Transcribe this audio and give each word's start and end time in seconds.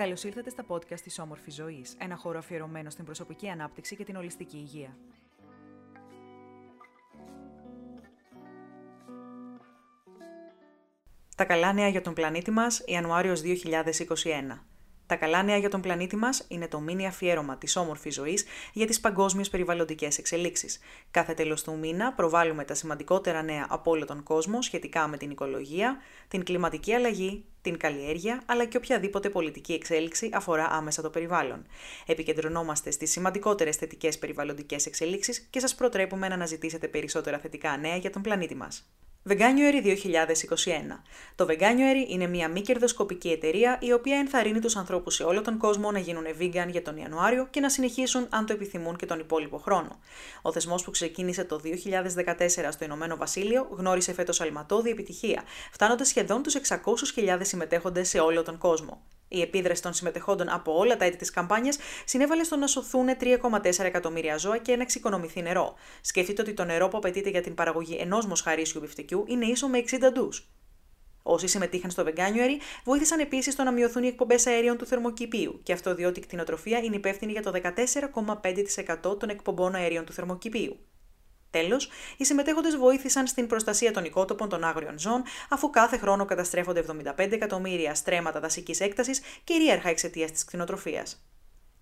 Καλώς 0.00 0.24
ήρθατε 0.24 0.50
στα 0.50 0.64
podcast 0.68 1.00
της 1.00 1.18
Όμορφης 1.18 1.54
Ζωής, 1.54 1.96
ένα 1.98 2.16
χώρο 2.16 2.38
αφιερωμένο 2.38 2.90
στην 2.90 3.04
προσωπική 3.04 3.48
ανάπτυξη 3.48 3.96
και 3.96 4.04
την 4.04 4.16
ολιστική 4.16 4.56
υγεία. 4.56 4.96
Τα 11.36 11.44
καλά 11.44 11.72
νέα 11.72 11.88
για 11.88 12.00
τον 12.00 12.14
πλανήτη 12.14 12.50
μας, 12.50 12.82
Ιανουάριος 12.86 13.40
2021. 13.40 14.69
Τα 15.10 15.16
καλά 15.16 15.42
νέα 15.42 15.56
για 15.56 15.68
τον 15.68 15.80
πλανήτη 15.80 16.16
μας 16.16 16.44
είναι 16.48 16.68
το 16.68 16.80
μήνυ 16.80 17.06
αφιέρωμα 17.06 17.56
της 17.56 17.76
όμορφης 17.76 18.14
ζωής 18.14 18.44
για 18.72 18.86
τις 18.86 19.00
παγκόσμιες 19.00 19.48
περιβαλλοντικές 19.48 20.18
εξελίξεις. 20.18 20.78
Κάθε 21.10 21.34
τέλος 21.34 21.62
του 21.62 21.78
μήνα 21.78 22.12
προβάλλουμε 22.12 22.64
τα 22.64 22.74
σημαντικότερα 22.74 23.42
νέα 23.42 23.66
από 23.68 23.90
όλο 23.90 24.04
τον 24.04 24.22
κόσμο 24.22 24.62
σχετικά 24.62 25.08
με 25.08 25.16
την 25.16 25.30
οικολογία, 25.30 25.96
την 26.28 26.44
κλιματική 26.44 26.94
αλλαγή, 26.94 27.44
την 27.62 27.76
καλλιέργεια, 27.76 28.42
αλλά 28.46 28.64
και 28.64 28.76
οποιαδήποτε 28.76 29.30
πολιτική 29.30 29.72
εξέλιξη 29.72 30.30
αφορά 30.32 30.68
άμεσα 30.70 31.02
το 31.02 31.10
περιβάλλον. 31.10 31.66
Επικεντρωνόμαστε 32.06 32.90
στις 32.90 33.10
σημαντικότερες 33.10 33.76
θετικές 33.76 34.18
περιβαλλοντικές 34.18 34.86
εξελίξεις 34.86 35.46
και 35.50 35.60
σας 35.60 35.74
προτρέπουμε 35.74 36.28
να 36.28 36.34
αναζητήσετε 36.34 36.88
περισσότερα 36.88 37.38
θετικά 37.38 37.76
νέα 37.76 37.96
για 37.96 38.10
τον 38.10 38.22
πλανήτη 38.22 38.54
μας. 38.54 38.90
Veganuary 39.30 39.82
2021. 39.84 39.94
Το 41.34 41.46
Veganuary 41.48 42.08
είναι 42.08 42.26
μια 42.26 42.48
μη 42.48 42.60
κερδοσκοπική 42.60 43.28
εταιρεία 43.28 43.78
η 43.80 43.92
οποία 43.92 44.16
ενθαρρύνει 44.16 44.60
τους 44.60 44.76
ανθρώπους 44.76 45.14
σε 45.14 45.22
όλο 45.22 45.40
τον 45.40 45.58
κόσμο 45.58 45.90
να 45.90 45.98
γίνουν 45.98 46.24
vegan 46.40 46.68
για 46.70 46.82
τον 46.82 46.96
Ιανουάριο 46.96 47.46
και 47.50 47.60
να 47.60 47.68
συνεχίσουν 47.68 48.26
αν 48.30 48.46
το 48.46 48.52
επιθυμούν 48.52 48.96
και 48.96 49.06
τον 49.06 49.18
υπόλοιπο 49.18 49.58
χρόνο. 49.58 49.98
Ο 50.42 50.52
θεσμός 50.52 50.84
που 50.84 50.90
ξεκίνησε 50.90 51.44
το 51.44 51.60
2014 51.64 52.68
στο 52.70 52.84
Ηνωμένο 52.84 53.16
Βασίλειο 53.16 53.68
γνώρισε 53.70 54.12
φέτος 54.12 54.40
αλματώδη 54.40 54.90
επιτυχία, 54.90 55.42
φτάνοντας 55.72 56.08
σχεδόν 56.08 56.42
τους 56.42 56.54
600.000 56.54 57.38
συμμετέχοντες 57.40 58.08
σε 58.08 58.18
όλο 58.18 58.42
τον 58.42 58.58
κόσμο. 58.58 59.02
Η 59.32 59.40
επίδραση 59.40 59.82
των 59.82 59.92
συμμετεχόντων 59.92 60.48
από 60.48 60.78
όλα 60.78 60.96
τα 60.96 61.04
έτη 61.04 61.16
της 61.16 61.30
καμπάνιας 61.30 61.78
συνέβαλε 62.04 62.44
στο 62.44 62.56
να 62.56 62.66
σωθούν 62.66 63.06
3,4 63.20 63.84
εκατομμύρια 63.84 64.36
ζώα 64.36 64.58
και 64.58 64.76
να 64.76 64.82
εξοικονομηθεί 64.82 65.42
νερό. 65.42 65.74
Σκεφτείτε 66.00 66.42
ότι 66.42 66.54
το 66.54 66.64
νερό 66.64 66.88
που 66.88 66.96
απαιτείται 66.96 67.30
για 67.30 67.42
την 67.42 67.54
παραγωγή 67.54 67.96
ενός 68.00 68.26
μοσχαρίσιου 68.26 68.80
μπιφτικιού 68.80 69.24
είναι 69.28 69.46
ίσο 69.46 69.68
με 69.68 69.78
60 69.78 70.12
ντους. 70.12 70.50
Όσοι 71.22 71.46
συμμετείχαν 71.46 71.90
στο 71.90 72.04
Veganuary 72.06 72.60
βοήθησαν 72.84 73.20
επίσης 73.20 73.52
στο 73.52 73.62
να 73.62 73.72
μειωθούν 73.72 74.02
οι 74.02 74.06
εκπομπές 74.06 74.46
αερίων 74.46 74.76
του 74.76 74.86
θερμοκηπίου, 74.86 75.60
και 75.62 75.72
αυτό 75.72 75.94
διότι 75.94 76.18
η 76.18 76.22
κτηνοτροφία 76.22 76.78
είναι 76.78 76.96
υπεύθυνη 76.96 77.32
για 77.32 77.42
το 77.42 77.52
14,5% 79.04 79.18
των 79.18 79.28
εκπομπών 79.28 79.74
αερίων 79.74 80.04
του 80.04 80.12
θερμοκηπίου. 80.12 80.78
Τέλος, 81.50 81.88
οι 82.16 82.24
συμμετέχοντες 82.24 82.76
βοήθησαν 82.76 83.26
στην 83.26 83.46
προστασία 83.46 83.92
των 83.92 84.04
οικότοπων 84.04 84.48
των 84.48 84.64
άγριων 84.64 84.98
ζώων, 84.98 85.22
αφού 85.48 85.70
κάθε 85.70 85.98
χρόνο 85.98 86.24
καταστρέφονται 86.24 86.80
75 86.80 87.32
εκατομμύρια 87.32 87.94
στρέμματα 87.94 88.40
δασικής 88.40 88.80
έκτασης, 88.80 89.20
κυρίαρχα 89.44 89.88
εξαιτίας 89.88 90.30
της 90.30 90.44
κτηνοτροφίας. 90.44 91.24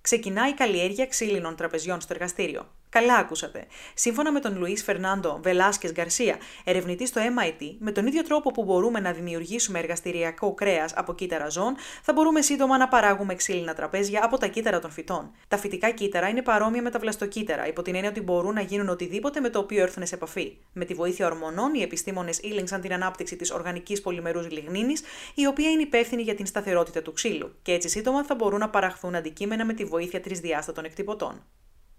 Ξεκινάει 0.00 0.50
η 0.50 0.54
καλλιέργεια 0.54 1.06
ξύλινων 1.06 1.56
τραπεζιών 1.56 2.00
στο 2.00 2.12
εργαστήριο. 2.14 2.66
Καλά 2.90 3.14
ακούσατε. 3.14 3.66
Σύμφωνα 3.94 4.32
με 4.32 4.40
τον 4.40 4.58
Λουίς 4.58 4.82
Φερνάντο 4.82 5.38
Βελάσκες 5.42 5.92
Γκαρσία, 5.92 6.36
ερευνητής 6.64 7.08
στο 7.08 7.20
MIT, 7.20 7.74
με 7.78 7.92
τον 7.92 8.06
ίδιο 8.06 8.22
τρόπο 8.22 8.50
που 8.50 8.64
μπορούμε 8.64 9.00
να 9.00 9.12
δημιουργήσουμε 9.12 9.78
εργαστηριακό 9.78 10.54
κρέας 10.54 10.92
από 10.96 11.14
κύτταρα 11.14 11.48
ζώων, 11.48 11.74
θα 12.02 12.12
μπορούμε 12.12 12.40
σύντομα 12.40 12.78
να 12.78 12.88
παράγουμε 12.88 13.34
ξύλινα 13.34 13.74
τραπέζια 13.74 14.20
από 14.24 14.38
τα 14.38 14.46
κύτταρα 14.46 14.78
των 14.78 14.90
φυτών. 14.90 15.30
Τα 15.48 15.56
φυτικά 15.56 15.90
κύτταρα 15.90 16.28
είναι 16.28 16.42
παρόμοια 16.42 16.82
με 16.82 16.90
τα 16.90 16.98
βλαστοκύτταρα, 16.98 17.66
υπό 17.66 17.82
την 17.82 17.94
έννοια 17.94 18.10
ότι 18.10 18.20
μπορούν 18.20 18.54
να 18.54 18.60
γίνουν 18.60 18.88
οτιδήποτε 18.88 19.40
με 19.40 19.50
το 19.50 19.58
οποίο 19.58 19.82
έρθουν 19.82 20.06
σε 20.06 20.14
επαφή. 20.14 20.56
Με 20.72 20.84
τη 20.84 20.94
βοήθεια 20.94 21.26
ορμονών, 21.26 21.74
οι 21.74 21.82
επιστήμονες 21.82 22.38
ήλεγξαν 22.38 22.80
την 22.80 22.92
ανάπτυξη 22.92 23.36
της 23.36 23.50
οργανικής 23.50 24.00
πολυμερούς 24.00 24.50
λιγνίνης, 24.50 25.02
η 25.34 25.46
οποία 25.46 25.70
είναι 25.70 25.82
υπεύθυνη 25.82 26.22
για 26.22 26.34
την 26.34 26.46
σταθερότητα 26.46 27.02
του 27.02 27.12
ξύλου, 27.12 27.54
και 27.62 27.72
έτσι 27.72 27.88
σύντομα 27.88 28.24
θα 28.24 28.34
μπορούν 28.34 28.58
να 28.58 28.68
παραχθούν 28.68 29.14
αντικείμενα 29.14 29.64
με 29.64 29.72
τη 29.72 29.84
βοήθεια 29.84 30.20
τρισδιάστατων 30.20 30.84
εκτυπωτών. 30.84 31.42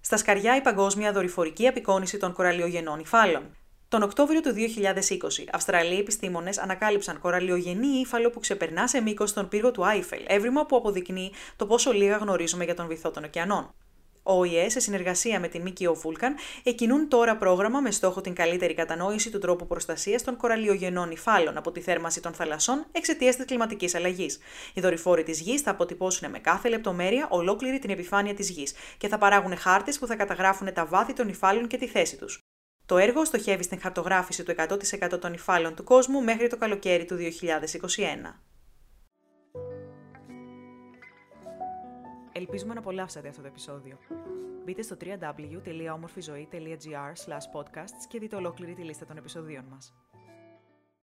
Στα 0.01 0.17
σκαριά 0.17 0.55
η 0.55 0.61
παγκόσμια 0.61 1.11
δορυφορική 1.11 1.67
απεικόνηση 1.67 2.17
των 2.17 2.33
κοραλιογενών 2.33 2.99
υφάλων. 2.99 3.55
Τον 3.87 4.03
Οκτώβριο 4.03 4.41
του 4.41 4.53
2020, 4.53 4.59
Αυστραλοί 5.51 5.99
επιστήμονες 5.99 6.57
ανακάλυψαν 6.57 7.19
κοραλιογενή 7.19 7.87
ύφαλο 7.87 8.29
που 8.29 8.39
ξεπερνά 8.39 8.87
σε 8.87 9.01
μήκος 9.01 9.33
τον 9.33 9.47
πύργο 9.47 9.71
του 9.71 9.85
Άιφελ, 9.85 10.23
έβριμα 10.27 10.65
που 10.65 10.75
αποδεικνύει 10.75 11.31
το 11.55 11.65
πόσο 11.65 11.91
λίγα 11.91 12.17
γνωρίζουμε 12.17 12.63
για 12.63 12.75
τον 12.75 12.87
βυθό 12.87 13.11
των 13.11 13.23
ωκεανών. 13.23 13.73
Ο 14.23 14.39
ΟΗΕ, 14.39 14.69
σε 14.69 14.79
συνεργασία 14.79 15.39
με 15.39 15.47
την 15.47 15.61
ΜΚΟ 15.61 15.97
Vulcan, 16.03 16.31
εκκινούν 16.63 17.09
τώρα 17.09 17.37
πρόγραμμα 17.37 17.79
με 17.79 17.91
στόχο 17.91 18.21
την 18.21 18.33
καλύτερη 18.33 18.73
κατανόηση 18.73 19.29
του 19.29 19.39
τρόπου 19.39 19.67
προστασίας 19.67 20.23
των 20.23 20.37
κοραλιογενών 20.37 21.11
υφάλων 21.11 21.57
από 21.57 21.71
τη 21.71 21.81
θέρμανση 21.81 22.21
των 22.21 22.33
θαλασσών 22.33 22.85
εξαιτίας 22.91 23.35
της 23.35 23.45
κλιματικής 23.45 23.95
αλλαγής. 23.95 24.39
Οι 24.73 24.81
δορυφόροι 24.81 25.23
της 25.23 25.39
Γης 25.39 25.61
θα 25.61 25.71
αποτυπώσουν 25.71 26.29
με 26.29 26.39
κάθε 26.39 26.69
λεπτομέρεια 26.69 27.27
ολόκληρη 27.29 27.79
την 27.79 27.89
επιφάνεια 27.89 28.33
της 28.33 28.49
Γης 28.49 28.73
και 28.97 29.07
θα 29.07 29.17
παράγουν 29.17 29.57
χάρτες 29.57 29.99
που 29.99 30.07
θα 30.07 30.15
καταγράφουν 30.15 30.73
τα 30.73 30.85
βάθη 30.85 31.13
των 31.13 31.27
υφάλων 31.27 31.67
και 31.67 31.77
τη 31.77 31.87
θέση 31.87 32.17
τους. 32.17 32.39
Το 32.85 32.97
έργο 32.97 33.25
στοχεύει 33.25 33.63
στην 33.63 33.81
χαρτογράφηση 33.81 34.43
του 34.43 34.55
100% 34.57 35.19
των 35.19 35.33
υφάλων 35.33 35.75
του 35.75 35.83
κόσμου 35.83 36.23
μέχρι 36.23 36.47
το 36.47 36.57
καλοκαίρι 36.57 37.05
του 37.05 37.15
2021. 37.15 38.48
Ελπίζουμε 42.39 42.73
να 42.73 42.79
απολαύσατε 42.79 43.27
αυτό 43.27 43.41
το 43.41 43.47
επεισόδιο. 43.47 43.97
Μπείτε 44.65 44.81
στο 44.81 44.95
www.omorfizoe.gr 45.01 47.13
podcasts 47.53 48.05
και 48.07 48.19
δείτε 48.19 48.35
ολόκληρη 48.35 48.73
τη 48.73 48.83
λίστα 48.83 49.05
των 49.05 49.17
επεισοδίων 49.17 49.65
μας. 49.69 49.93